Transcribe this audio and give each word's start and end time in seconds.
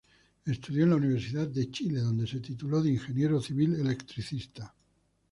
Estudió 0.45 0.85
en 0.85 0.89
la 0.89 0.95
Universidad 0.95 1.47
de 1.47 1.69
Chile 1.69 1.99
donde 1.99 2.25
se 2.25 2.39
tituló 2.39 2.81
de 2.81 2.89
ingeniero 2.89 3.39
civil 3.39 3.75
electricista. 3.75 4.73